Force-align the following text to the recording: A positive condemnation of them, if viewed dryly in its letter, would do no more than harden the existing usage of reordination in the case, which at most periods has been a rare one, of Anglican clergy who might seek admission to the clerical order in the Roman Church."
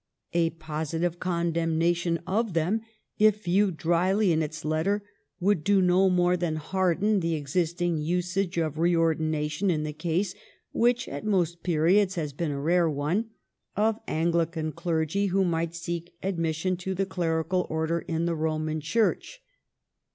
A 0.33 0.49
positive 0.49 1.19
condemnation 1.19 2.21
of 2.25 2.53
them, 2.55 2.81
if 3.19 3.43
viewed 3.43 3.77
dryly 3.77 4.31
in 4.31 4.41
its 4.41 4.65
letter, 4.65 5.03
would 5.39 5.63
do 5.63 5.79
no 5.79 6.09
more 6.09 6.35
than 6.35 6.55
harden 6.55 7.19
the 7.19 7.35
existing 7.35 7.99
usage 7.99 8.57
of 8.57 8.77
reordination 8.79 9.69
in 9.69 9.83
the 9.83 9.93
case, 9.93 10.33
which 10.71 11.07
at 11.07 11.23
most 11.23 11.61
periods 11.61 12.15
has 12.15 12.33
been 12.33 12.49
a 12.49 12.59
rare 12.59 12.89
one, 12.89 13.25
of 13.77 13.99
Anglican 14.07 14.71
clergy 14.71 15.27
who 15.27 15.45
might 15.45 15.75
seek 15.75 16.15
admission 16.23 16.77
to 16.77 16.95
the 16.95 17.05
clerical 17.05 17.67
order 17.69 17.99
in 17.99 18.25
the 18.25 18.33
Roman 18.33 18.81
Church." 18.81 19.43